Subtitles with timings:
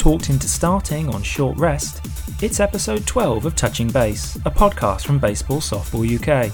[0.00, 2.00] Talked into starting on short rest,
[2.42, 6.50] it's episode 12 of Touching Base, a podcast from Baseball Softball UK.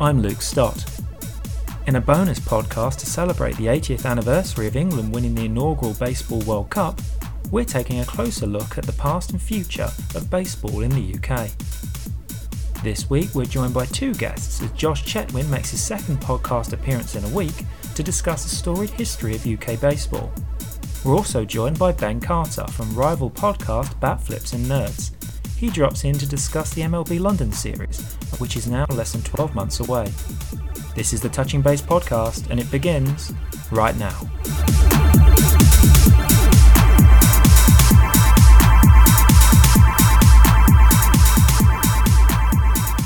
[0.00, 0.84] I'm Luke Stott.
[1.88, 6.40] In a bonus podcast to celebrate the 80th anniversary of England winning the inaugural Baseball
[6.42, 7.00] World Cup,
[7.50, 11.50] we're taking a closer look at the past and future of baseball in the UK.
[12.84, 17.16] This week, we're joined by two guests as Josh Chetwynd makes his second podcast appearance
[17.16, 17.64] in a week
[17.96, 20.32] to discuss the storied history of UK baseball.
[21.04, 25.10] We're also joined by Ben Carter from rival podcast Bat Flips and Nerds.
[25.54, 29.54] He drops in to discuss the MLB London series, which is now less than 12
[29.54, 30.10] months away.
[30.94, 33.34] This is the Touching Base podcast, and it begins
[33.70, 34.18] right now.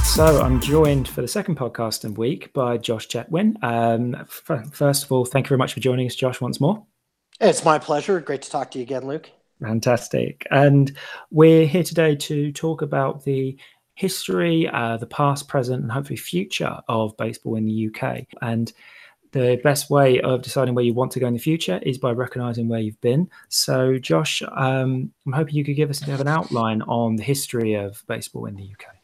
[0.04, 3.62] So I'm joined for the second podcast in week by Josh Chetwynd.
[3.62, 6.84] Um, f- first of all, thank you very much for joining us, Josh, once more.
[7.40, 8.20] It's my pleasure.
[8.20, 9.30] Great to talk to you again, Luke.
[9.60, 10.46] Fantastic.
[10.50, 10.96] And
[11.30, 13.56] we're here today to talk about the
[13.94, 18.26] history, uh, the past, present, and hopefully future of baseball in the UK.
[18.42, 18.72] And
[19.32, 22.12] the best way of deciding where you want to go in the future is by
[22.12, 23.28] recognizing where you've been.
[23.48, 27.16] So, Josh, um, I'm hoping you could give us a bit of an outline on
[27.16, 28.94] the history of baseball in the UK.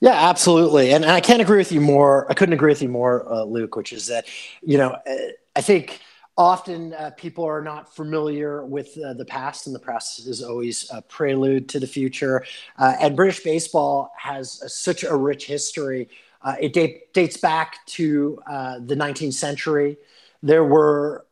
[0.00, 0.92] Yeah, absolutely.
[0.92, 2.30] And, and I can't agree with you more.
[2.30, 4.26] I couldn't agree with you more, uh, Luke, which is that,
[4.62, 5.14] you know, uh,
[5.56, 6.00] I think
[6.36, 10.90] often uh, people are not familiar with uh, the past and the past is always
[10.90, 12.44] a prelude to the future.
[12.78, 16.08] Uh, and british baseball has such a rich history.
[16.40, 19.96] Uh, it date, dates back to uh, the 19th century.
[20.42, 21.24] There were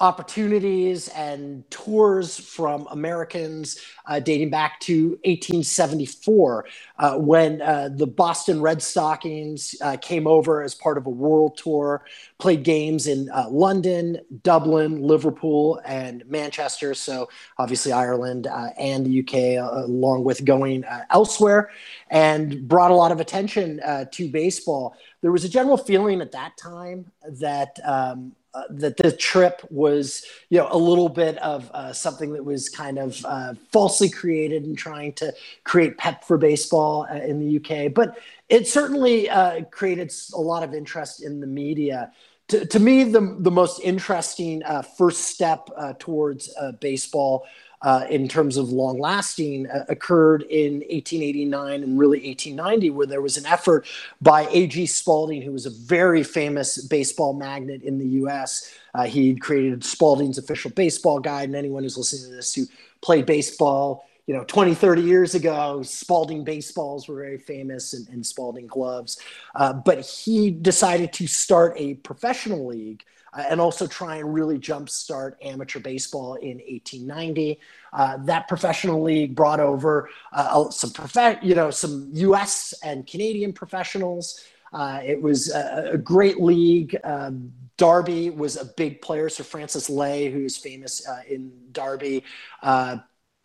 [0.00, 6.66] opportunities and tours from Americans uh, dating back to 1874
[6.98, 11.56] uh, when uh, the Boston Red Stockings uh, came over as part of a world
[11.56, 12.04] tour,
[12.38, 16.94] played games in uh, London, Dublin, Liverpool, and Manchester.
[16.94, 17.28] So,
[17.58, 21.70] obviously, Ireland uh, and the UK, along with going elsewhere,
[22.08, 23.80] and brought a lot of attention
[24.12, 24.96] to baseball.
[25.22, 30.24] There was a general feeling at that time that um, uh, that the trip was,
[30.48, 34.64] you know, a little bit of uh, something that was kind of uh, falsely created
[34.64, 35.32] and trying to
[35.64, 37.92] create pep for baseball uh, in the UK.
[37.92, 38.18] But
[38.48, 42.12] it certainly uh, created a lot of interest in the media.
[42.48, 44.62] To, to me, the, the most interesting
[44.96, 45.68] first step
[45.98, 46.48] towards
[46.80, 47.46] baseball
[47.82, 53.22] uh, in terms of long lasting uh, occurred in 1889 and really 1890, where there
[53.22, 53.86] was an effort
[54.20, 54.86] by A.G.
[54.86, 58.74] Spalding, who was a very famous baseball magnate in the U.S.
[58.94, 62.66] Uh, he created Spalding's official baseball guide, and anyone who's listening to this who
[63.00, 68.26] played baseball you know 20 30 years ago spalding baseballs were very famous and, and
[68.26, 69.18] spalding gloves
[69.54, 73.04] uh, but he decided to start a professional league
[73.38, 77.60] uh, and also try and really jumpstart amateur baseball in 1890.
[77.92, 80.92] Uh, that professional league brought over uh, some
[81.40, 82.74] you know some U.S.
[82.82, 84.44] and Canadian professionals.
[84.72, 86.98] Uh, it was a, a great league.
[87.04, 89.28] Um, Derby was a big player.
[89.28, 92.24] Sir Francis Ley, who is famous uh, in Derby,
[92.62, 92.98] uh,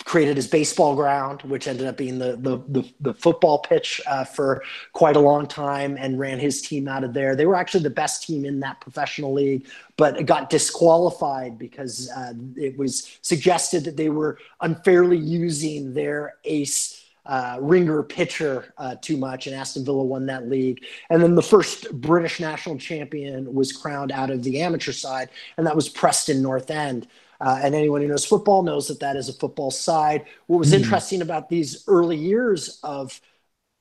[0.06, 4.24] created his baseball ground, which ended up being the the the, the football pitch uh,
[4.24, 7.36] for quite a long time, and ran his team out of there.
[7.36, 9.66] They were actually the best team in that professional league,
[9.98, 17.00] but got disqualified because uh, it was suggested that they were unfairly using their ace.
[17.26, 20.84] Uh, ringer pitcher uh, too much, and Aston Villa won that league.
[21.10, 25.66] And then the first British national champion was crowned out of the amateur side, and
[25.66, 27.08] that was Preston North End.
[27.42, 30.26] Uh, and anyone who knows football knows that that is a football side.
[30.48, 30.80] What was mm.
[30.80, 33.20] interesting about these early years of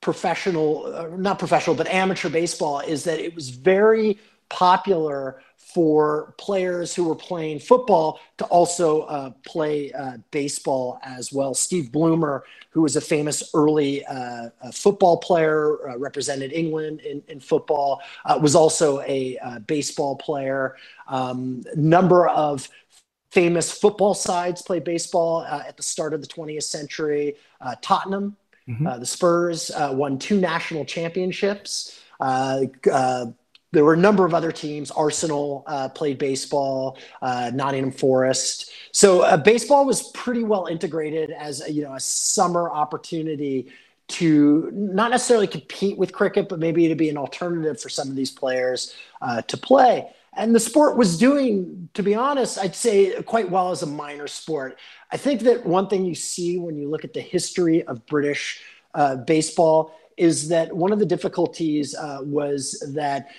[0.01, 4.19] professional, uh, not professional, but amateur baseball is that it was very
[4.49, 11.53] popular for players who were playing football to also uh, play uh, baseball as well.
[11.53, 17.39] Steve Bloomer, who was a famous early uh, football player, uh, represented England in, in
[17.39, 20.75] football, uh, was also a uh, baseball player.
[21.07, 22.69] Um, number of
[23.33, 27.35] famous football sides play baseball uh, at the start of the 20th century.
[27.59, 28.37] Uh, Tottenham,
[28.69, 28.85] mm-hmm.
[28.85, 31.99] uh, the Spurs uh, won two national championships.
[32.19, 33.25] Uh, uh,
[33.71, 34.91] there were a number of other teams.
[34.91, 35.65] Arsenal
[35.95, 36.95] played baseball.
[37.23, 38.71] Nottingham Forest.
[38.91, 43.73] So baseball was pretty well integrated as you know a summer opportunity
[44.09, 48.15] to not necessarily compete with cricket, but maybe to be an alternative for some of
[48.15, 48.93] these players
[49.47, 50.07] to play.
[50.35, 54.27] And the sport was doing, to be honest, I'd say quite well as a minor
[54.27, 54.79] sport.
[55.11, 58.61] I think that one thing you see when you look at the history of British
[58.93, 63.29] uh, baseball is that one of the difficulties uh, was that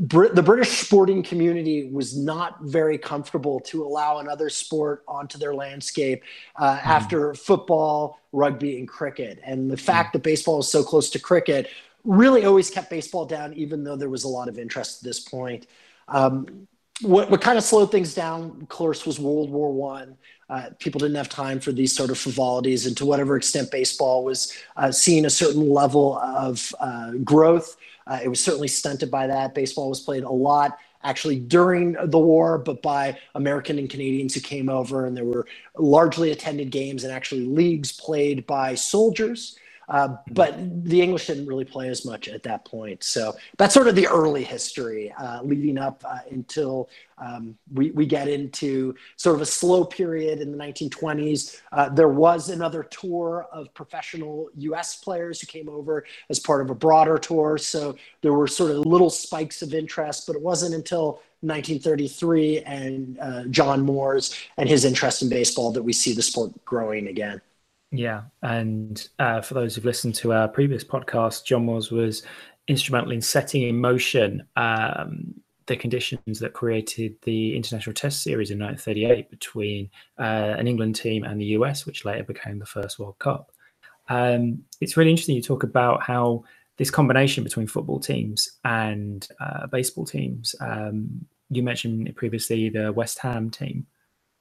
[0.00, 5.54] Br- the British sporting community was not very comfortable to allow another sport onto their
[5.54, 6.22] landscape
[6.56, 6.86] uh, mm.
[6.86, 9.40] after football, rugby, and cricket.
[9.42, 10.12] And the fact mm.
[10.14, 11.70] that baseball was so close to cricket
[12.04, 15.20] really always kept baseball down, even though there was a lot of interest at this
[15.20, 15.66] point.
[16.10, 16.66] Um,
[17.02, 20.16] what, what kind of slowed things down, of course, was World War One.
[20.50, 24.24] Uh, people didn't have time for these sort of frivolities, and to whatever extent baseball
[24.24, 27.76] was uh, seeing a certain level of uh, growth,
[28.06, 29.54] uh, it was certainly stunted by that.
[29.54, 34.40] Baseball was played a lot actually during the war, but by American and Canadians who
[34.40, 35.46] came over, and there were
[35.78, 39.56] largely attended games and actually leagues played by soldiers.
[39.90, 40.54] Uh, but
[40.84, 43.02] the English didn't really play as much at that point.
[43.02, 46.88] So that's sort of the early history uh, leading up uh, until
[47.18, 51.60] um, we, we get into sort of a slow period in the 1920s.
[51.72, 56.70] Uh, there was another tour of professional US players who came over as part of
[56.70, 57.58] a broader tour.
[57.58, 63.18] So there were sort of little spikes of interest, but it wasn't until 1933 and
[63.18, 67.40] uh, John Moores and his interest in baseball that we see the sport growing again.
[67.92, 72.22] Yeah, and uh, for those who've listened to our previous podcast, John Moores was
[72.68, 75.34] instrumental in setting in motion um,
[75.66, 81.24] the conditions that created the International Test Series in 1938 between uh, an England team
[81.24, 83.52] and the US, which later became the first World Cup.
[84.08, 86.44] Um, it's really interesting you talk about how
[86.76, 90.54] this combination between football teams and uh, baseball teams.
[90.60, 93.86] Um, you mentioned previously the West Ham team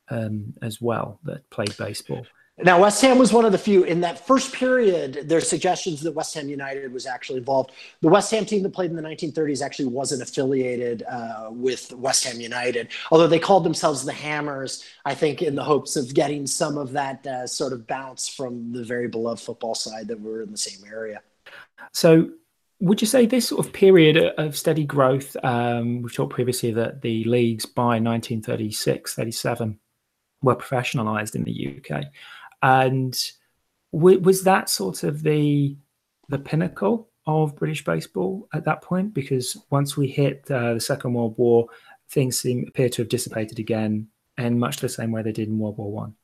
[0.10, 2.26] um, as well that played baseball.
[2.62, 5.30] Now, West Ham was one of the few in that first period.
[5.30, 7.72] There's suggestions that West Ham United was actually involved.
[8.02, 12.26] The West Ham team that played in the 1930s actually wasn't affiliated uh, with West
[12.26, 14.84] Ham United, although they called themselves the Hammers.
[15.06, 18.74] I think in the hopes of getting some of that uh, sort of bounce from
[18.74, 21.22] the very beloved football side that were in the same area.
[21.94, 22.32] So,
[22.82, 25.36] would you say this sort of period of steady growth?
[25.44, 29.80] Um, we've talked previously that the leagues by 1936, 37
[30.42, 32.06] were professionalized in the UK
[32.62, 33.18] and
[33.92, 35.78] w- was that sort of the
[36.30, 39.14] the pinnacle of British baseball at that point?
[39.14, 41.68] Because once we hit uh, the Second World War,
[42.10, 44.08] things seem appear to have dissipated again,
[44.38, 46.16] and much the same way they did in World War One.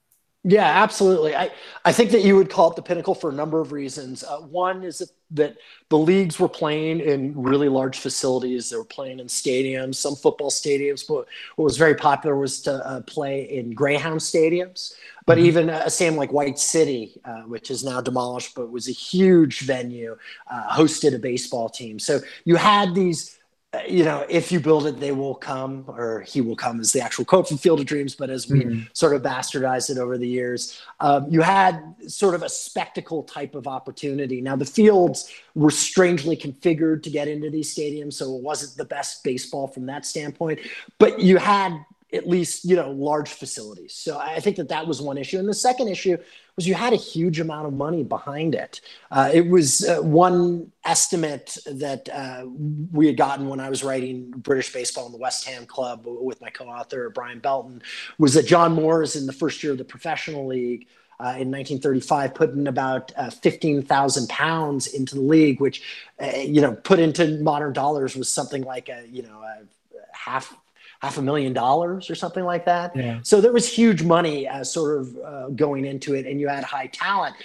[0.47, 1.35] Yeah, absolutely.
[1.35, 1.49] I,
[1.85, 4.23] I think that you would call it the pinnacle for a number of reasons.
[4.23, 5.57] Uh, one is that, that
[5.89, 8.69] the leagues were playing in really large facilities.
[8.69, 11.25] They were playing in stadiums, some football stadiums, but
[11.55, 14.93] what was very popular was to uh, play in Greyhound stadiums.
[15.25, 15.47] But mm-hmm.
[15.47, 19.61] even a stadium like White City, uh, which is now demolished, but was a huge
[19.61, 20.15] venue,
[20.51, 21.97] uh, hosted a baseball team.
[21.97, 23.39] So you had these
[23.87, 27.01] you know, if you build it, they will come, or he will come is the
[27.01, 28.15] actual quote from Field of Dreams.
[28.15, 28.81] But as we mm-hmm.
[28.93, 33.55] sort of bastardized it over the years, um, you had sort of a spectacle type
[33.55, 34.41] of opportunity.
[34.41, 38.85] Now, the fields were strangely configured to get into these stadiums, so it wasn't the
[38.85, 40.59] best baseball from that standpoint.
[40.97, 41.77] But you had
[42.15, 43.93] at least you know large facilities.
[43.93, 45.39] So i think that that was one issue.
[45.39, 46.17] And the second issue
[46.55, 48.79] was you had a huge amount of money behind it.
[49.11, 52.45] Uh, it was uh, one estimate that uh,
[52.91, 56.39] we had gotten when i was writing british baseball in the west ham club with
[56.41, 57.81] my co-author brian belton
[58.19, 60.87] was that john moores in the first year of the professional league
[61.19, 65.81] uh, in 1935 put in about uh, 15,000 pounds into the league, which,
[66.21, 69.63] uh, you know, put into modern dollars was something like a, you know, a
[70.11, 70.57] half
[71.05, 72.95] half a million dollars or something like that.
[72.95, 73.19] Yeah.
[73.21, 76.63] So there was huge money uh, sort of uh, going into it, and you had
[76.63, 77.35] high talent.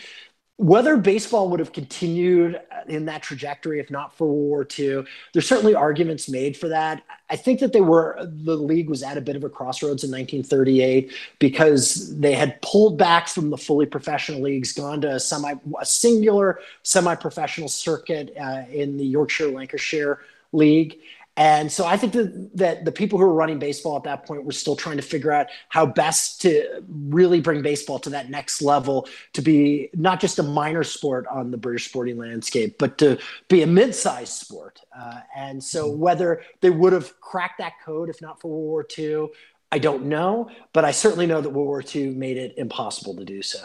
[0.57, 5.47] Whether baseball would have continued in that trajectory if not for World War II, there's
[5.47, 7.03] certainly arguments made for that.
[7.29, 10.11] I think that they were the league was at a bit of a crossroads in
[10.11, 15.55] 1938 because they had pulled back from the fully professional leagues, gone to a semi
[15.81, 20.19] a singular semi-professional circuit uh, in the Yorkshire Lancashire
[20.53, 20.99] League
[21.37, 24.45] and so I think that, that the people who were running baseball at that point
[24.45, 28.61] were still trying to figure out how best to really bring baseball to that next
[28.61, 33.19] level to be not just a minor sport on the British sporting landscape, but to
[33.49, 34.81] be a mid sized sport.
[34.97, 36.01] Uh, and so mm-hmm.
[36.01, 39.29] whether they would have cracked that code if not for World War II,
[39.73, 40.51] I don't know.
[40.73, 43.61] But I certainly know that World War II made it impossible to do so.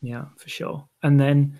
[0.00, 0.88] Yeah, for sure.
[1.02, 1.58] And then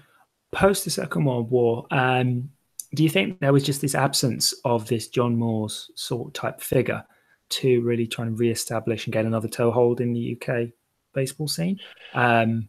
[0.53, 2.51] post the Second World War, um,
[2.95, 7.05] do you think there was just this absence of this John Moores sort type figure
[7.51, 10.69] to really try and re-establish and get another toehold in the UK
[11.13, 11.79] baseball scene?
[12.15, 12.69] Um,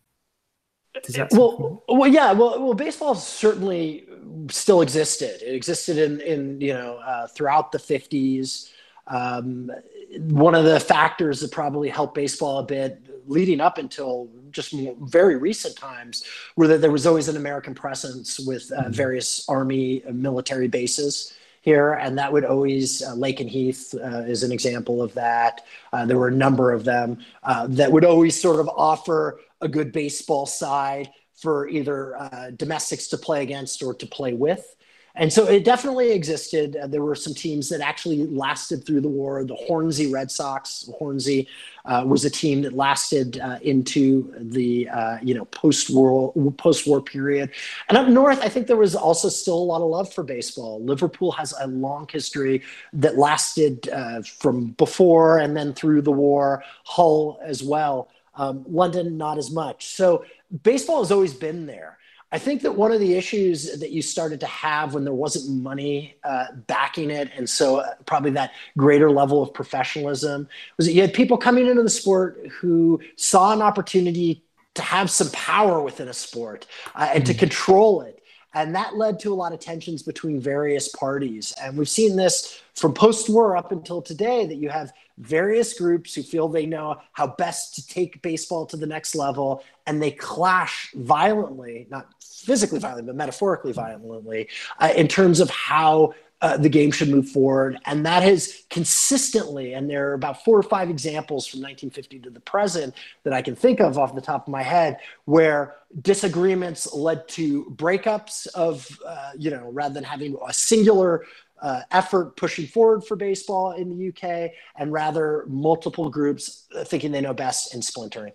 [1.04, 4.08] does that well, well, yeah, well, well, baseball certainly
[4.50, 5.42] still existed.
[5.42, 8.72] It existed in, in you know, uh, throughout the '50s.
[9.08, 9.72] Um,
[10.20, 15.36] one of the factors that probably helped baseball a bit leading up until just very
[15.36, 16.24] recent times
[16.56, 18.92] were that there was always an American presence with uh, mm-hmm.
[18.92, 24.52] various army military bases here, and that would always uh, and Heath uh, is an
[24.52, 25.62] example of that.
[25.94, 29.68] Uh, there were a number of them uh, that would always sort of offer a
[29.68, 34.76] good baseball side for either uh, domestics to play against or to play with.
[35.16, 36.78] And so it definitely existed.
[36.78, 39.44] Uh, there were some teams that actually lasted through the war.
[39.44, 41.48] The Hornsey Red Sox, Hornsey
[41.84, 47.52] uh, was a team that lasted uh, into the uh, you know post-war post-war period.
[47.90, 50.84] And up north, I think there was also still a lot of love for baseball.
[50.84, 52.62] Liverpool has a long history
[52.94, 56.64] that lasted uh, from before and then through the war.
[56.86, 58.10] Hull as well.
[58.36, 59.88] Um, London, not as much.
[59.88, 60.24] So
[60.64, 61.98] baseball has always been there.
[62.32, 65.62] I think that one of the issues that you started to have when there wasn't
[65.62, 70.48] money uh, backing it, and so uh, probably that greater level of professionalism,
[70.78, 74.44] was that you had people coming into the sport who saw an opportunity
[74.76, 78.21] to have some power within a sport uh, and to control it.
[78.54, 81.54] And that led to a lot of tensions between various parties.
[81.62, 86.16] And we've seen this from post war up until today that you have various groups
[86.16, 90.12] who feel they know how best to take baseball to the next level and they
[90.12, 96.70] clash violently, not physically violently, but metaphorically violently, uh, in terms of how uh, the
[96.70, 97.78] game should move forward.
[97.86, 102.30] And that has consistently, and there are about four or five examples from 1950 to
[102.30, 106.92] the present that I can think of off the top of my head, where disagreements
[106.94, 111.26] led to breakups of, uh, you know, rather than having a singular
[111.62, 117.22] uh, effort pushing forward for baseball in the UK, and rather multiple groups thinking they
[117.22, 118.34] know best and splintering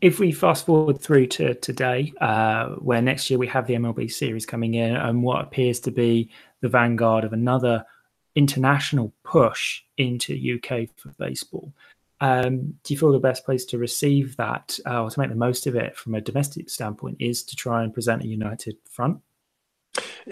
[0.00, 4.10] if we fast forward through to today, uh, where next year we have the MLB
[4.10, 7.84] series coming in and what appears to be the vanguard of another
[8.34, 11.72] international push into UK for baseball,
[12.20, 15.36] um, do you feel the best place to receive that uh, or to make the
[15.36, 19.20] most of it from a domestic standpoint is to try and present a united front?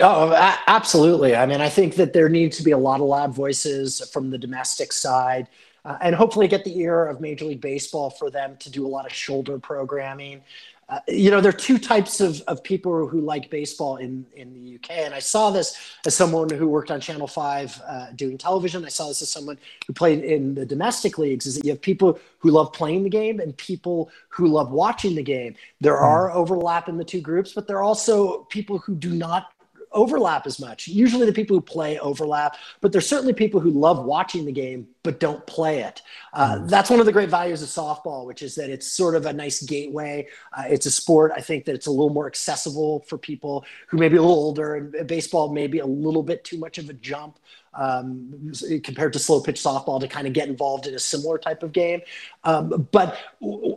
[0.00, 0.32] Oh,
[0.66, 1.34] absolutely.
[1.34, 4.30] I mean, I think that there needs to be a lot of loud voices from
[4.30, 5.48] the domestic side
[5.84, 8.88] uh, and hopefully get the ear of Major League Baseball for them to do a
[8.88, 10.42] lot of shoulder programming.
[10.88, 14.52] Uh, you know, there are two types of, of people who like baseball in, in
[14.54, 14.90] the UK.
[14.92, 15.76] And I saw this
[16.06, 18.84] as someone who worked on Channel 5 uh, doing television.
[18.84, 21.82] I saw this as someone who played in the domestic leagues, is that you have
[21.82, 25.56] people who love playing the game and people who love watching the game.
[25.80, 26.04] There hmm.
[26.04, 29.52] are overlap in the two groups, but there are also people who do not
[29.90, 30.86] overlap as much.
[30.86, 34.86] Usually the people who play overlap, but there's certainly people who love watching the game
[35.06, 36.02] but don't play it.
[36.32, 36.68] Uh, mm.
[36.68, 39.32] That's one of the great values of softball, which is that it's sort of a
[39.32, 40.26] nice gateway.
[40.52, 41.30] Uh, it's a sport.
[41.34, 44.36] I think that it's a little more accessible for people who may be a little
[44.36, 47.38] older, and baseball may be a little bit too much of a jump
[47.74, 51.62] um, compared to slow pitch softball to kind of get involved in a similar type
[51.62, 52.00] of game.
[52.42, 53.18] Um, but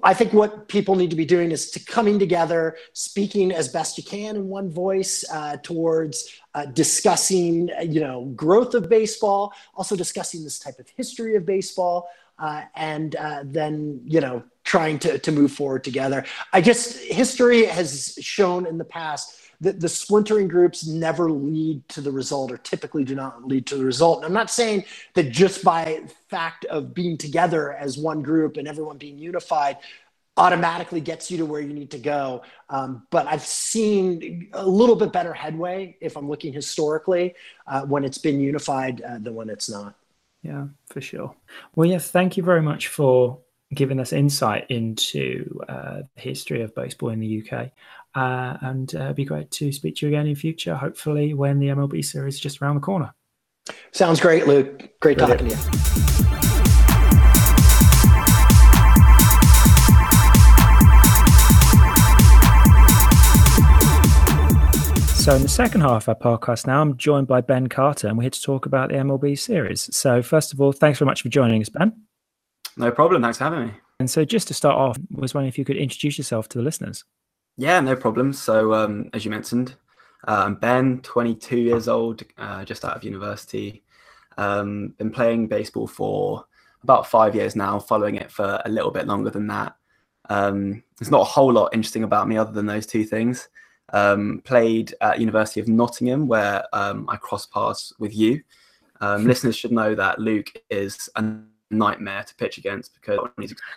[0.03, 3.97] I think what people need to be doing is to coming together, speaking as best
[3.97, 9.95] you can in one voice uh, towards uh, discussing, you know, growth of baseball, also
[9.95, 15.19] discussing this type of history of baseball, uh, and uh, then you know trying to
[15.19, 16.25] to move forward together.
[16.53, 21.99] I just history has shown in the past that the splintering groups never lead to
[21.99, 24.19] the result or typically do not lead to the result.
[24.19, 28.69] And I'm not saying that just by fact of being together as one group and
[28.69, 29.77] everyone being unified
[30.39, 32.41] automatically gets you to where you need to go.
[32.69, 37.35] Um, but I've seen a little bit better headway if I'm looking historically
[37.67, 39.95] uh, when it's been unified uh, than when it's not.
[40.41, 41.35] Yeah, for sure.
[41.75, 43.39] Well, yes, thank you very much for
[43.73, 47.71] giving us insight into uh, the history of baseball in the UK.
[48.15, 51.59] Uh, and uh, it'd be great to speak to you again in future, hopefully when
[51.59, 53.13] the MLB series is just around the corner.
[53.91, 54.89] Sounds great, Luke.
[55.01, 55.49] Great Brilliant.
[55.49, 56.38] talking to you.
[65.29, 68.17] So, in the second half of our podcast now, I'm joined by Ben Carter, and
[68.17, 69.95] we're here to talk about the MLB series.
[69.95, 71.93] So, first of all, thanks very much for joining us, Ben.
[72.77, 73.21] No problem.
[73.21, 73.73] Thanks for having me.
[73.99, 76.57] And so, just to start off, I was wondering if you could introduce yourself to
[76.57, 77.03] the listeners.
[77.57, 78.33] Yeah, no problem.
[78.33, 79.75] So, um, as you mentioned,
[80.27, 83.83] uh, I'm Ben, 22 years old, uh, just out of university.
[84.39, 86.43] Um, been playing baseball for
[86.81, 89.75] about five years now, following it for a little bit longer than that.
[90.27, 93.47] Um, there's not a whole lot interesting about me other than those two things.
[93.93, 98.41] Um, played at University of Nottingham, where um, I cross paths with you.
[99.01, 101.23] Um, listeners should know that Luke is a
[101.71, 103.19] nightmare to pitch against because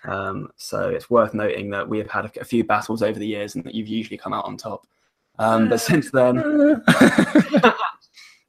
[0.05, 3.27] um, so it's worth noting that we have had a, a, few battles over the
[3.27, 4.87] years and that you've usually come out on top.
[5.39, 6.39] Um, but since then,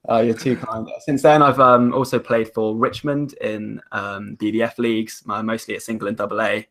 [0.09, 0.87] oh, you're too kind.
[0.99, 5.81] Since then, I've um, also played for Richmond in um, BBF leagues, uh, mostly at
[5.81, 6.67] single and double A.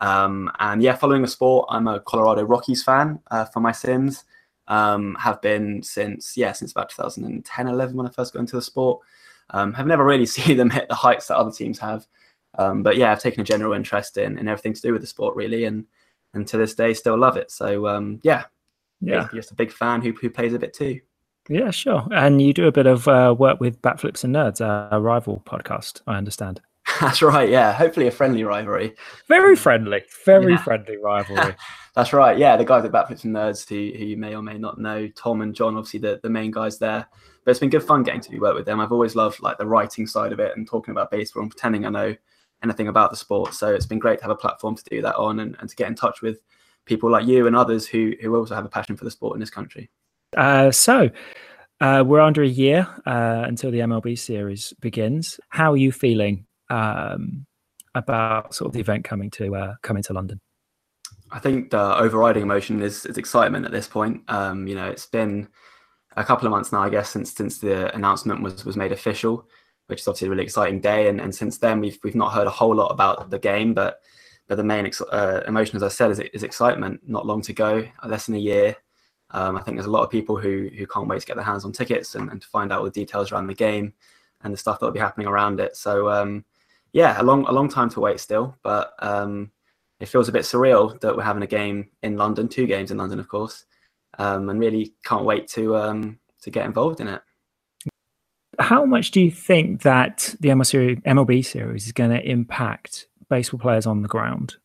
[0.00, 4.24] Um, and yeah, following the sport, I'm a Colorado Rockies fan uh, for my sins.
[4.68, 8.62] Um, have been since yeah since about 2010 11 when I first got into the
[8.62, 9.00] sport.
[9.50, 12.06] Um, have never really seen them hit the heights that other teams have.
[12.58, 15.06] Um, but yeah, I've taken a general interest in, in everything to do with the
[15.06, 15.86] sport really, and
[16.34, 17.50] and to this day still love it.
[17.50, 18.44] So um, yeah,
[19.00, 21.00] yeah, just a big fan who who plays a bit too.
[21.48, 22.06] Yeah, sure.
[22.12, 26.00] And you do a bit of uh, work with Batflips and Nerds, a rival podcast,
[26.06, 26.60] I understand.
[27.02, 27.48] That's right.
[27.48, 28.94] Yeah, hopefully a friendly rivalry.
[29.26, 30.62] Very friendly, very yeah.
[30.62, 31.56] friendly rivalry.
[31.94, 32.38] That's right.
[32.38, 35.08] Yeah, the guys at Batflips and Nerds, who, who you may or may not know,
[35.08, 37.06] Tom and John, obviously the, the main guys there.
[37.44, 38.78] But it's been good fun getting to work with them.
[38.78, 41.84] I've always loved like the writing side of it and talking about baseball and pretending
[41.84, 42.16] I know
[42.62, 43.52] anything about the sport.
[43.52, 45.74] So it's been great to have a platform to do that on and, and to
[45.74, 46.38] get in touch with
[46.84, 49.40] people like you and others who who also have a passion for the sport in
[49.40, 49.90] this country.
[50.36, 51.10] Uh, so
[51.80, 55.40] uh, we're under a year uh, until the MLB series begins.
[55.48, 57.46] How are you feeling um,
[57.94, 60.40] about sort of the event coming to uh, coming to London?
[61.30, 64.22] I think the overriding emotion is, is excitement at this point.
[64.28, 65.48] Um, you know, it's been
[66.16, 69.46] a couple of months now, I guess, since since the announcement was was made official,
[69.86, 71.08] which is obviously a really exciting day.
[71.08, 74.00] And, and since then, we've we've not heard a whole lot about the game, but
[74.48, 77.00] but the main uh, emotion, as I said, is, is excitement.
[77.06, 78.76] Not long to go, less than a year.
[79.30, 81.44] Um, I think there's a lot of people who who can't wait to get their
[81.44, 83.94] hands on tickets and, and to find out all the details around the game
[84.42, 85.76] and the stuff that will be happening around it.
[85.76, 86.44] So um,
[86.92, 89.50] yeah, a long a long time to wait still, but um,
[90.00, 92.98] it feels a bit surreal that we're having a game in London, two games in
[92.98, 93.64] London, of course,
[94.18, 97.22] um, and really can't wait to um, to get involved in it.
[98.58, 103.86] How much do you think that the MLB series is going to impact baseball players
[103.86, 104.56] on the ground.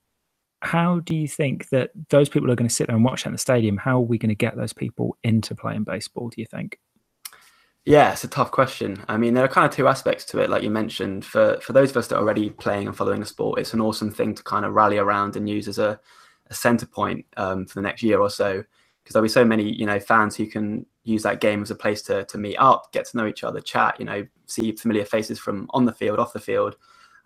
[0.62, 3.30] How do you think that those people are going to sit there and watch that
[3.30, 3.78] in the stadium?
[3.78, 6.28] How are we going to get those people into playing baseball?
[6.28, 6.78] Do you think?
[7.88, 9.06] Yeah, it's a tough question.
[9.08, 11.24] I mean, there are kind of two aspects to it, like you mentioned.
[11.24, 13.80] For for those of us that are already playing and following the sport, it's an
[13.80, 15.98] awesome thing to kind of rally around and use as a,
[16.48, 18.58] a center point um, for the next year or so,
[19.04, 21.76] because there'll be so many, you know, fans who can use that game as a
[21.76, 25.06] place to to meet up, get to know each other, chat, you know, see familiar
[25.06, 26.76] faces from on the field, off the field,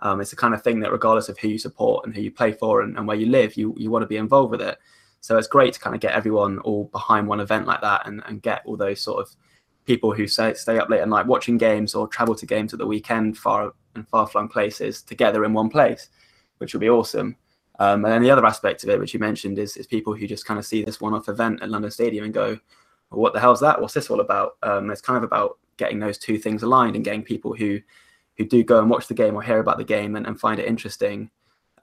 [0.02, 2.30] um, it's the kind of thing that, regardless of who you support and who you
[2.32, 4.78] play for and, and where you live, you you want to be involved with it.
[5.22, 8.22] So it's great to kind of get everyone all behind one event like that and,
[8.28, 9.36] and get all those sort of
[9.86, 12.80] people who say, stay up late at night watching games or travel to games at
[12.80, 16.10] the weekend far and far flung places together in one place,
[16.60, 17.36] which would be awesome.
[17.80, 20.28] Um, and then the other aspect of it, which you mentioned, is, is people who
[20.28, 22.60] just kind of see this one off event at London Stadium and go,
[23.10, 23.82] well, what the hell's that?
[23.82, 24.58] What's this all about?
[24.62, 27.80] Um, it's kind of about getting those two things aligned and getting people who
[28.38, 30.60] who do go and watch the game or hear about the game and, and find
[30.60, 31.30] it interesting,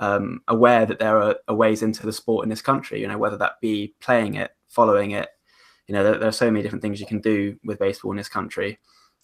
[0.01, 3.01] um, aware that there are, ways into the sport in this country.
[3.01, 5.29] You know, whether that be playing it, following it.
[5.89, 8.17] You know, there, there are so many different things you can do with baseball in
[8.17, 8.79] this country.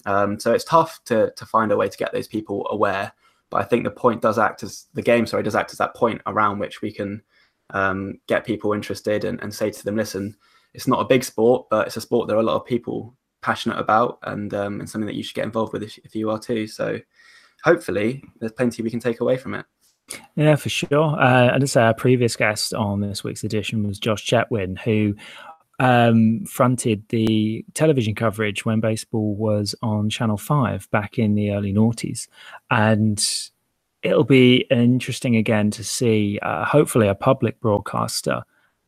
[0.06, 3.12] Um, so it's tough to to find a way to get those people aware.
[3.50, 5.26] But I think the point does act as the game.
[5.26, 7.22] Sorry, does act as that point around which we can
[7.70, 10.36] um, get people interested and, and say to them, listen,
[10.74, 13.16] it's not a big sport, but it's a sport there are a lot of people
[13.42, 16.30] passionate about and um, and something that you should get involved with if, if you
[16.30, 16.66] are too.
[16.66, 16.98] So
[17.62, 19.66] hopefully there's plenty we can take away from it.
[20.36, 21.18] Yeah, for sure.
[21.18, 25.14] Uh, and say our previous guest on this week's edition was Josh Chetwynd, who
[25.78, 31.72] um, fronted the television coverage when baseball was on Channel 5 back in the early
[31.72, 32.28] noughties.
[32.70, 33.24] And
[34.02, 38.42] it'll be interesting again to see, uh, hopefully, a public broadcaster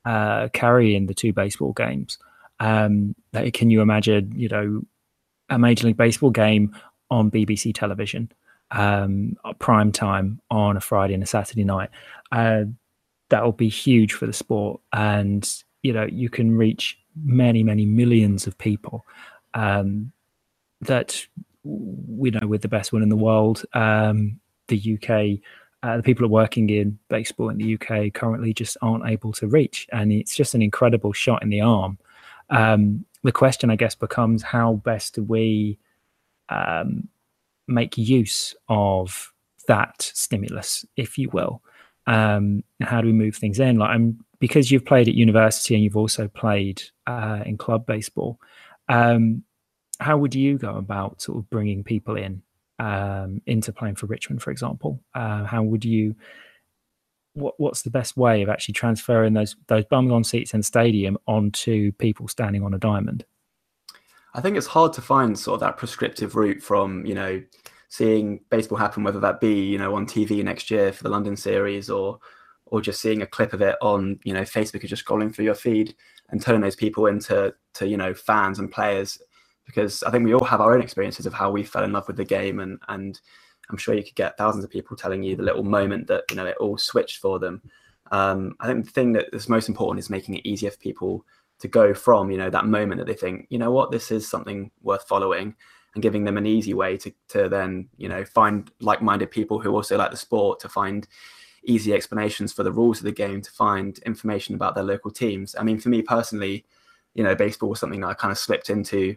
[0.04, 2.18] uh, carrying the two baseball games.
[2.60, 3.14] Um,
[3.52, 4.82] can you imagine, you know,
[5.48, 6.74] a Major League Baseball game
[7.10, 8.30] on BBC television,
[8.70, 11.90] um, prime time on a Friday and a Saturday night?
[12.32, 12.64] Uh,
[13.28, 17.86] that will be huge for the sport, and you know, you can reach many, many
[17.86, 19.04] millions of people.
[19.54, 20.12] Um,
[20.82, 21.26] that
[21.64, 25.40] we know with the best one in the world, um, the UK.
[25.82, 29.46] Uh, the people are working in baseball in the UK currently just aren't able to
[29.46, 31.98] reach, and it's just an incredible shot in the arm
[32.50, 35.78] um, the question, I guess, becomes how best do we
[36.48, 37.08] um,
[37.66, 39.32] make use of
[39.66, 41.62] that stimulus, if you will?
[42.06, 43.78] Um, how do we move things in?
[43.78, 48.38] Like, I'm because you've played at university and you've also played uh, in club baseball.
[48.88, 49.42] Um,
[49.98, 52.42] how would you go about sort of bringing people in
[52.78, 55.02] um, into playing for Richmond, for example?
[55.14, 56.14] Uh, how would you
[57.36, 60.64] what, what's the best way of actually transferring those those bums on seats in the
[60.64, 63.24] stadium onto people standing on a diamond?
[64.34, 67.42] I think it's hard to find sort of that prescriptive route from you know
[67.88, 71.36] seeing baseball happen, whether that be you know on TV next year for the London
[71.36, 72.18] series or
[72.66, 75.44] or just seeing a clip of it on you know Facebook or just scrolling through
[75.44, 75.94] your feed
[76.30, 79.18] and turning those people into to you know fans and players
[79.64, 82.06] because I think we all have our own experiences of how we fell in love
[82.06, 83.20] with the game and and
[83.68, 86.36] I'm sure you could get thousands of people telling you the little moment that you
[86.36, 87.62] know it all switched for them.
[88.12, 91.24] Um, I think the thing that is most important is making it easier for people
[91.58, 94.28] to go from you know that moment that they think you know what this is
[94.28, 95.54] something worth following
[95.94, 99.74] and giving them an easy way to to then you know find like-minded people who
[99.74, 101.08] also like the sport to find
[101.66, 105.54] easy explanations for the rules of the game to find information about their local teams.
[105.58, 106.64] I mean for me personally
[107.14, 109.16] you know baseball was something that i kind of slipped into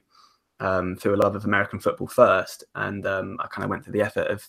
[0.61, 2.63] um, through a love of american football first.
[2.75, 4.47] And um, i kind of went through the effort of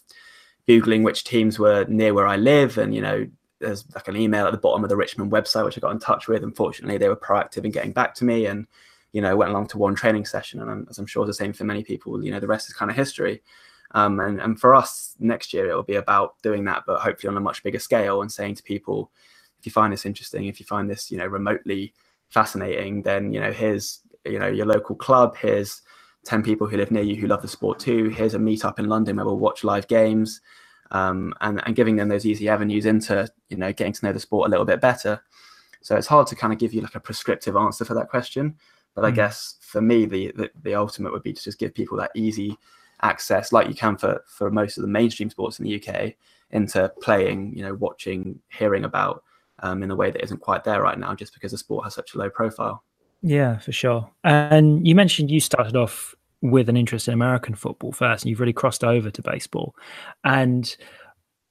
[0.69, 2.79] googling which teams were near where i live.
[2.79, 3.27] And you know
[3.61, 5.99] there's like an email at the bottom of the richmond website which i got in
[5.99, 6.43] touch with.
[6.43, 8.47] Unfortunately they were proactive in getting back to me.
[8.47, 8.67] And
[9.13, 11.53] you know, went along to one training session, and I'm, as I'm sure the same
[11.53, 12.23] for many people.
[12.25, 13.43] You know, the rest is kind of history.
[13.93, 17.31] Um, and, and for us next year, it will be about doing that, but hopefully
[17.31, 19.11] on a much bigger scale and saying to people,
[19.59, 21.93] if you find this interesting, if you find this, you know, remotely
[22.29, 25.83] fascinating, then, you know, here's, you know, your local club, here's
[26.25, 28.09] 10 people who live near you who love the sport too.
[28.11, 30.41] Here's a meetup in London where we'll watch live games
[30.93, 34.21] um, and, and giving them those easy avenues into, you know, getting to know the
[34.21, 35.21] sport a little bit better.
[35.83, 38.57] So it's hard to kind of give you like a prescriptive answer for that question.
[38.95, 39.09] But mm.
[39.09, 42.11] I guess for me, the, the, the ultimate would be to just give people that
[42.15, 42.57] easy
[43.03, 46.15] access, like you can for for most of the mainstream sports in the UK,
[46.51, 49.23] into playing, you know, watching, hearing about
[49.61, 51.95] um, in a way that isn't quite there right now, just because the sport has
[51.95, 52.83] such a low profile.
[53.23, 54.11] Yeah, for sure.
[54.25, 58.41] And you mentioned you started off with an interest in American football first, and you've
[58.41, 59.75] really crossed over to baseball.
[60.25, 60.75] And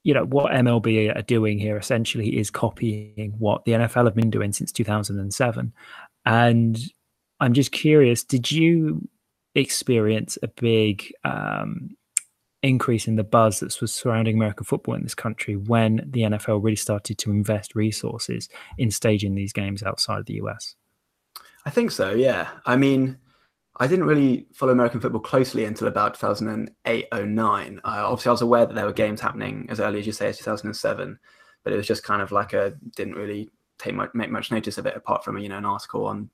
[0.03, 4.29] you know what MLB are doing here essentially is copying what the NFL have been
[4.29, 5.73] doing since 2007.
[6.25, 6.79] And
[7.39, 9.07] I'm just curious, did you
[9.55, 11.95] experience a big um,
[12.61, 16.63] increase in the buzz that was surrounding American football in this country when the NFL
[16.63, 20.75] really started to invest resources in staging these games outside of the US?
[21.65, 22.49] I think so, yeah.
[22.65, 23.17] I mean,
[23.79, 27.81] I didn't really follow American football closely until about 2008 09.
[27.83, 30.27] Uh, obviously, I was aware that there were games happening as early as you say,
[30.27, 31.17] as 2007,
[31.63, 34.77] but it was just kind of like a didn't really take much, make much notice
[34.77, 36.29] of it apart from you know an article on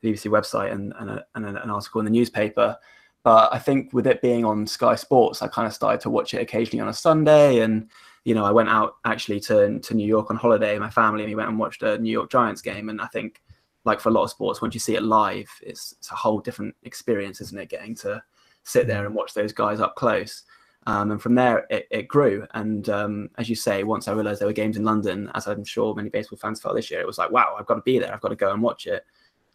[0.00, 2.76] the BBC website and, and, a, and, an article in the newspaper.
[3.22, 6.32] But I think with it being on Sky Sports, I kind of started to watch
[6.32, 7.60] it occasionally on a Sunday.
[7.60, 7.90] And,
[8.24, 11.30] you know, I went out actually to, to New York on holiday, my family, and
[11.30, 12.88] we went and watched a New York Giants game.
[12.88, 13.42] And I think,
[13.84, 16.40] like for a lot of sports, once you see it live, it's, it's a whole
[16.40, 17.68] different experience, isn't it?
[17.68, 18.22] Getting to
[18.62, 20.44] sit there and watch those guys up close.
[20.86, 22.46] Um, and from there, it, it grew.
[22.54, 25.64] And um, as you say, once I realized there were games in London, as I'm
[25.64, 27.98] sure many baseball fans felt this year, it was like, wow, I've got to be
[27.98, 28.12] there.
[28.12, 29.04] I've got to go and watch it.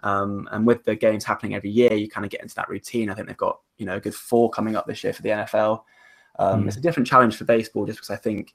[0.05, 3.09] Um, and with the games happening every year, you kind of get into that routine.
[3.09, 5.29] I think they've got you know a good four coming up this year for the
[5.29, 5.81] NFL.
[6.37, 6.67] Um, mm.
[6.67, 8.53] It's a different challenge for baseball just because I think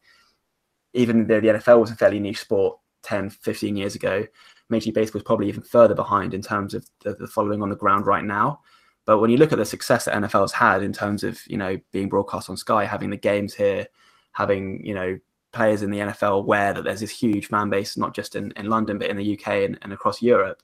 [0.95, 4.25] even though the NFL was a fairly niche sport 10, 15 years ago,
[4.69, 7.69] Major League Baseball is probably even further behind in terms of the, the following on
[7.69, 8.61] the ground right now.
[9.05, 11.57] But when you look at the success that NFL has had in terms of you
[11.57, 13.89] know being broadcast on Sky, having the games here,
[14.33, 15.19] having you know
[15.53, 18.67] players in the NFL aware that there's this huge fan base, not just in, in
[18.67, 20.63] London, but in the UK and, and across Europe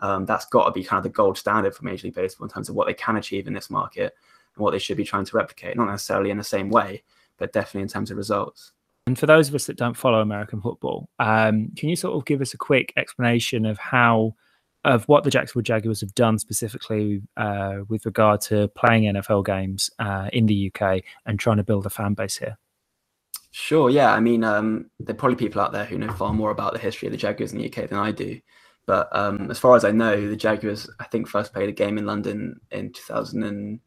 [0.00, 2.52] um, that's got to be kind of the gold standard for Major League Baseball in
[2.52, 4.14] terms of what they can achieve in this market
[4.54, 5.76] and what they should be trying to replicate.
[5.76, 7.02] Not necessarily in the same way,
[7.38, 8.72] but definitely in terms of results.
[9.06, 12.24] And for those of us that don't follow American football, um, can you sort of
[12.24, 14.34] give us a quick explanation of how,
[14.84, 19.90] of what the Jacksonville Jaguars have done specifically uh, with regard to playing NFL games
[20.00, 22.58] uh, in the UK and trying to build a fan base here?
[23.52, 23.88] Sure.
[23.90, 24.12] Yeah.
[24.12, 26.78] I mean, um, there are probably people out there who know far more about the
[26.78, 28.40] history of the Jaguars in the UK than I do.
[28.86, 31.98] But um, as far as I know, the Jaguars, I think, first played a game
[31.98, 33.80] in London in 2009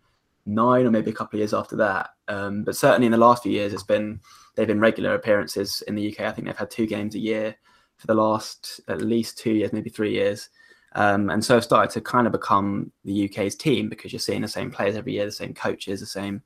[0.86, 2.10] or maybe a couple of years after that.
[2.28, 4.20] Um, but certainly in the last few years, it's been
[4.56, 6.26] they've been regular appearances in the UK.
[6.26, 7.56] I think they've had two games a year
[7.96, 10.50] for the last at least two years, maybe three years.
[10.94, 14.42] Um, and so I've started to kind of become the UK's team because you're seeing
[14.42, 16.42] the same players every year, the same coaches, the same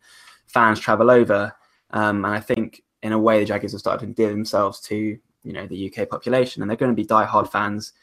[0.48, 1.56] fans travel over.
[1.92, 5.18] Um, and I think in a way, the Jaguars have started to endear themselves to
[5.44, 7.94] you know the UK population, and they're going to be die-hard fans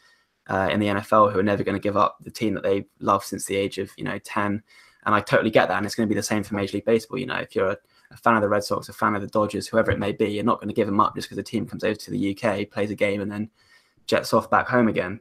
[0.47, 2.85] uh, in the NFL who are never going to give up the team that they
[2.99, 4.61] love since the age of you know 10
[5.03, 6.85] and I totally get that and it's going to be the same for Major League
[6.85, 7.37] Baseball you know.
[7.37, 7.77] If you're a,
[8.11, 10.29] a fan of the Red Sox a fan of the Dodgers whoever it may be
[10.29, 12.37] you're not going to give them up just because a team comes over to the
[12.37, 13.49] UK plays a game and then
[14.07, 15.19] jets off back home again.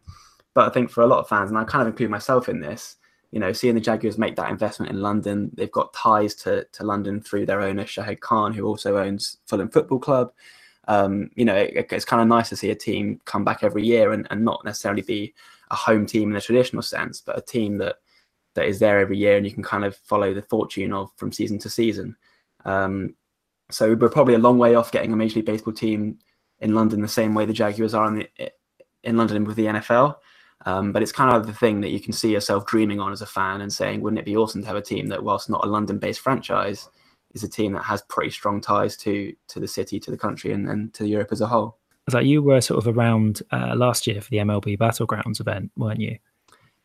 [0.55, 2.61] But I think for a lot of fans and I kind of include myself in
[2.61, 2.97] this
[3.31, 6.85] you know seeing the Jaguars make that investment in London they've got ties to, to
[6.85, 10.33] London through their owner Shahid Khan who also owns Fulham Football Club
[10.89, 13.85] um, you know, it, it's kind of nice to see a team come back every
[13.85, 15.35] year and, and not necessarily be
[15.71, 17.97] a home team in the traditional sense, but a team that
[18.55, 21.31] that is there every year and you can kind of follow the fortune of from
[21.31, 22.17] season to season.
[22.65, 23.15] Um,
[23.71, 26.19] so we're probably a long way off getting a Major League Baseball team
[26.59, 28.51] in London the same way the Jaguars are in, the,
[29.05, 30.17] in London with the NFL.
[30.67, 33.23] Um, but it's kind of the thing that you can see yourself dreaming on as
[33.23, 35.65] a fan and saying, wouldn't it be awesome to have a team that, whilst not
[35.65, 36.89] a London-based franchise,
[37.35, 40.53] is a team that has pretty strong ties to to the city, to the country,
[40.53, 41.79] and, and to Europe as a whole.
[42.07, 45.71] Was like you were sort of around uh, last year for the MLB Battlegrounds event,
[45.77, 46.19] weren't you?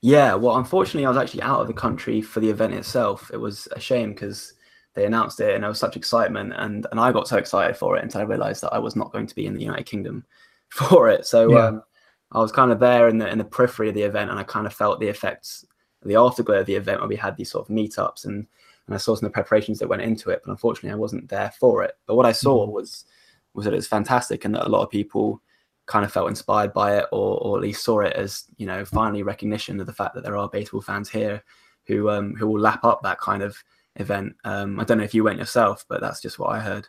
[0.01, 3.31] Yeah, well, unfortunately, I was actually out of the country for the event itself.
[3.33, 4.53] It was a shame because
[4.93, 7.97] they announced it and there was such excitement, and and I got so excited for
[7.97, 10.25] it until I realised that I was not going to be in the United Kingdom
[10.69, 11.25] for it.
[11.25, 11.67] So yeah.
[11.67, 11.83] um,
[12.31, 14.43] I was kind of there in the in the periphery of the event, and I
[14.43, 15.65] kind of felt the effects,
[16.03, 18.47] the afterglow of the event where we had these sort of meetups and
[18.87, 21.29] and I saw some of the preparations that went into it, but unfortunately I wasn't
[21.29, 21.97] there for it.
[22.05, 22.71] But what I saw mm.
[22.71, 23.05] was
[23.53, 25.41] was that it was fantastic and that a lot of people
[25.85, 28.83] kind of felt inspired by it or, or at least saw it as you know
[28.83, 31.43] finally recognition of the fact that there are baseball fans here
[31.85, 33.55] who um who will lap up that kind of
[33.97, 36.87] event um i don't know if you went yourself but that's just what i heard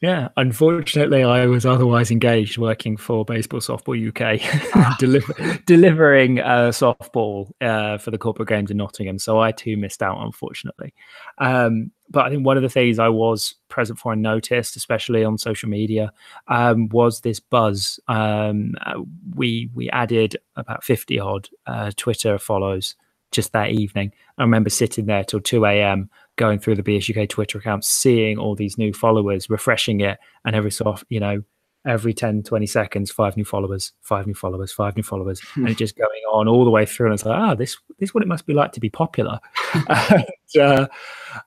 [0.00, 4.40] yeah, unfortunately, I was otherwise engaged working for Baseball Softball UK,
[4.76, 4.96] ah.
[5.00, 5.34] deliver,
[5.66, 9.18] delivering uh, softball uh, for the corporate games in Nottingham.
[9.18, 10.94] So I too missed out, unfortunately.
[11.38, 15.24] Um, but I think one of the things I was present for and noticed, especially
[15.24, 16.12] on social media,
[16.46, 17.98] um, was this buzz.
[18.06, 19.02] Um, uh,
[19.34, 22.94] we we added about fifty odd uh, Twitter follows
[23.32, 24.12] just that evening.
[24.38, 28.54] I remember sitting there till two a.m going through the BSUK Twitter account, seeing all
[28.54, 31.42] these new followers, refreshing it, and every so often, you know,
[31.86, 35.66] every 10, 20 seconds, five new followers, five new followers, five new followers, hmm.
[35.66, 37.06] and just going on all the way through.
[37.06, 38.90] And it's like, ah, oh, this, this is what it must be like to be
[38.90, 39.38] popular.
[39.88, 40.86] and, uh,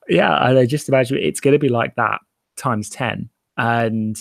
[0.08, 2.19] yeah, I just imagine it's going to be like that
[2.58, 3.30] times 10.
[3.58, 4.17] And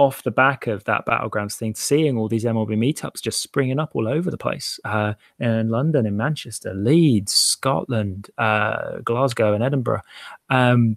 [0.00, 3.90] off the back of that battlegrounds thing, seeing all these MLB meetups just springing up
[3.92, 10.00] all over the place uh, in London, in Manchester, Leeds, Scotland, uh, Glasgow, and Edinburgh.
[10.48, 10.96] Um,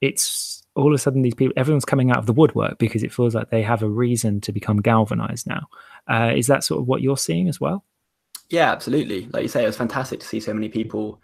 [0.00, 3.12] it's all of a sudden these people, everyone's coming out of the woodwork because it
[3.12, 5.68] feels like they have a reason to become galvanized now.
[6.08, 7.84] Uh, is that sort of what you're seeing as well?
[8.50, 9.28] Yeah, absolutely.
[9.32, 11.20] Like you say, it was fantastic to see so many people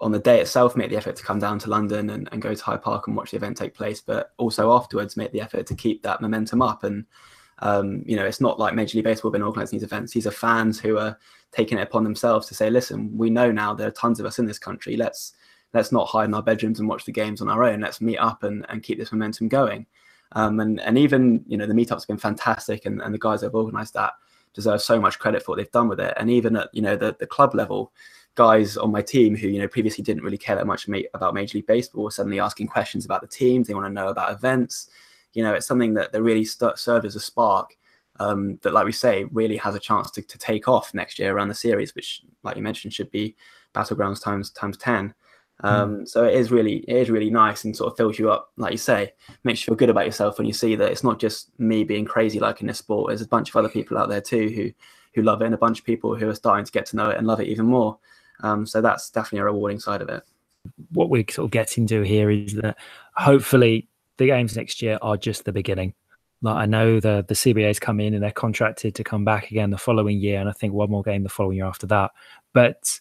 [0.00, 2.54] on the day itself make the effort to come down to London and, and go
[2.54, 5.66] to Hyde Park and watch the event take place, but also afterwards make the effort
[5.66, 6.84] to keep that momentum up.
[6.84, 7.06] And
[7.60, 10.12] um, you know, it's not like Major League Baseball been organising these events.
[10.12, 11.18] These are fans who are
[11.52, 14.38] taking it upon themselves to say, "Listen, we know now there are tons of us
[14.38, 14.96] in this country.
[14.96, 15.32] Let's
[15.72, 17.80] let's not hide in our bedrooms and watch the games on our own.
[17.80, 19.86] Let's meet up and, and keep this momentum going."
[20.32, 23.40] Um, and and even you know the meetups have been fantastic, and, and the guys
[23.40, 24.12] that have organised that
[24.52, 26.14] deserve so much credit for what they've done with it.
[26.16, 27.92] And even at you know the the club level,
[28.36, 31.58] guys on my team who you know previously didn't really care that much about Major
[31.58, 33.66] League Baseball are suddenly asking questions about the teams.
[33.66, 34.88] They want to know about events.
[35.32, 37.76] You know, it's something that, that really st- served as a spark
[38.20, 41.34] um, that, like we say, really has a chance to, to take off next year
[41.34, 43.34] around the series, which, like you mentioned, should be
[43.74, 45.14] battlegrounds times times ten.
[45.60, 45.66] Hmm.
[45.66, 46.08] Um, mm.
[46.08, 48.72] So it is really it is really nice and sort of fills you up, like
[48.72, 51.58] you say, makes you feel good about yourself when you see that it's not just
[51.58, 53.08] me being crazy like in this sport.
[53.08, 54.72] There's a bunch of other people out there too who
[55.14, 57.08] who love it, and a bunch of people who are starting to get to know
[57.08, 57.98] it and love it even more.
[58.42, 60.22] Um, so that's definitely a rewarding side of it.
[60.92, 62.76] What we're sort of getting to here is that
[63.16, 65.94] hopefully the games next year are just the beginning.
[66.42, 69.70] Like I know the the CBA's come in and they're contracted to come back again
[69.70, 72.10] the following year, and I think one more game the following year after that.
[72.52, 73.00] But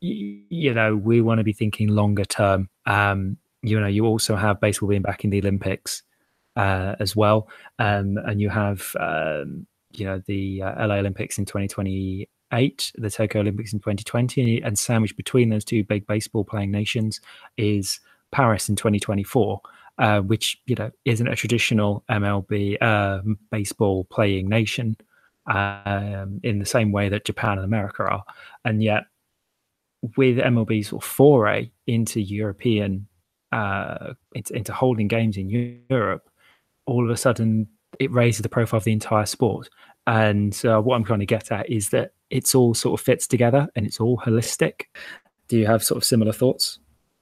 [0.00, 2.68] you know, we want to be thinking longer term.
[2.86, 6.04] Um, you know, you also have baseball being back in the Olympics
[6.54, 7.48] uh, as well,
[7.80, 13.10] um, and you have um, you know the uh, LA Olympics in 2020 eight, the
[13.10, 17.20] Tokyo Olympics in 2020, and sandwiched between those two big baseball playing nations
[17.56, 19.60] is Paris in 2024,
[19.98, 24.96] uh, which you know isn't a traditional MLB uh, baseball playing nation
[25.46, 28.24] um, in the same way that Japan and America are,
[28.64, 29.04] and yet
[30.16, 33.06] with MLB's foray into European
[33.52, 35.48] uh, into, into holding games in
[35.88, 36.28] Europe,
[36.86, 37.66] all of a sudden
[37.98, 39.68] it raises the profile of the entire sport.
[40.06, 43.26] And uh, what I'm trying to get at is that it's all sort of fits
[43.26, 44.82] together and it's all holistic.
[45.48, 46.78] Do you have sort of similar thoughts?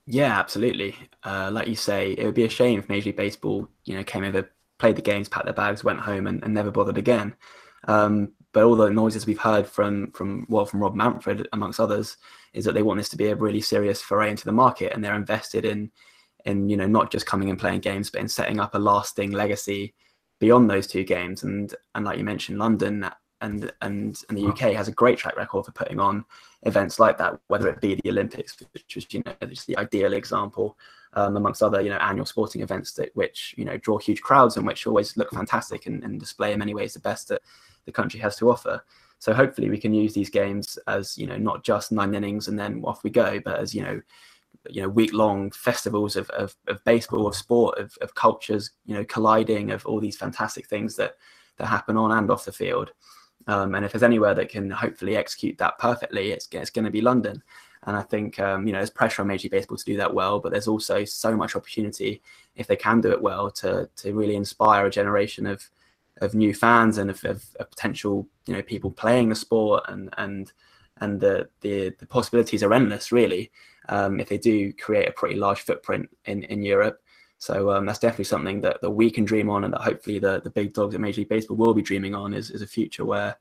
[0.06, 0.96] Yeah, absolutely.
[1.24, 4.04] Uh, like you say, it would be a shame if Major League Baseball, you know,
[4.04, 7.34] came over, played the games, packed their bags, went home, and, and never bothered again.
[7.88, 12.16] Um, but all the noises we've heard from from well from Rob Manfred amongst others
[12.54, 15.04] is that they want this to be a really serious foray into the market, and
[15.04, 15.90] they're invested in
[16.44, 19.32] in you know not just coming and playing games, but in setting up a lasting
[19.32, 19.94] legacy
[20.38, 21.42] beyond those two games.
[21.42, 23.08] And and like you mentioned, London
[23.40, 26.24] and and and the UK has a great track record for putting on
[26.62, 30.12] events like that, whether it be the Olympics, which was you know just the ideal
[30.12, 30.76] example,
[31.12, 34.56] um, amongst other you know annual sporting events that which you know draw huge crowds
[34.56, 37.42] and which always look fantastic and, and display in many ways the best that
[37.84, 38.82] the country has to offer.
[39.18, 42.58] So hopefully we can use these games as you know not just nine innings and
[42.58, 44.00] then off we go, but as you know
[44.70, 48.94] you know week long festivals of, of, of baseball of sport of, of cultures you
[48.94, 51.16] know colliding of all these fantastic things that
[51.56, 52.92] that happen on and off the field
[53.46, 56.90] um, and if there's anywhere that can hopefully execute that perfectly it's, it's going to
[56.90, 57.42] be london
[57.84, 60.38] and i think um, you know there's pressure on major baseball to do that well
[60.38, 62.20] but there's also so much opportunity
[62.56, 65.68] if they can do it well to to really inspire a generation of
[66.22, 70.12] of new fans and of, of, of potential you know people playing the sport and
[70.16, 70.52] and
[71.00, 73.50] and the the, the possibilities are endless, really.
[73.88, 77.00] Um, if they do create a pretty large footprint in in Europe.
[77.38, 80.40] So um, that's definitely something that, that we can dream on, and that hopefully the,
[80.40, 83.04] the big dogs at Major League Baseball will be dreaming on is, is a future
[83.04, 83.36] where,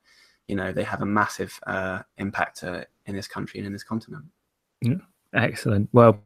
[0.48, 3.84] you know, they have a massive uh, impact uh, in this country and in this
[3.84, 4.26] continent.
[4.82, 4.96] Yeah.
[5.34, 5.90] Excellent.
[5.92, 6.24] Well,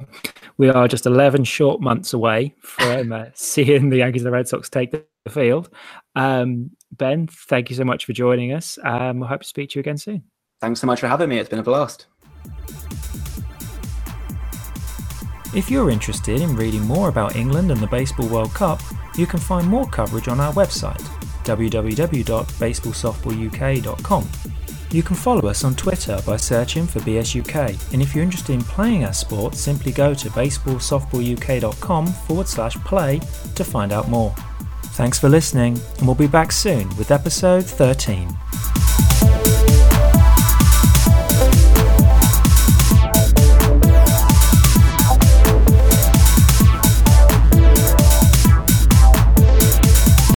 [0.58, 4.48] we are just 11 short months away from uh, seeing the Yankees and the Red
[4.48, 5.70] Sox take the field.
[6.16, 8.78] Um, ben, thank you so much for joining us.
[8.84, 10.24] Um, we hope to speak to you again soon.
[10.62, 11.40] Thanks so much for having me.
[11.40, 12.06] It's been a blast.
[15.56, 18.80] If you're interested in reading more about England and the Baseball World Cup,
[19.18, 21.02] you can find more coverage on our website,
[21.44, 24.30] www.baseballsoftballuk.com.
[24.92, 28.62] You can follow us on Twitter by searching for BSUK, and if you're interested in
[28.62, 33.20] playing our sport, simply go to baseballsoftballuk.com forward slash play
[33.56, 34.36] to find out more.
[34.94, 38.38] Thanks for listening, and we'll be back soon with episode 13.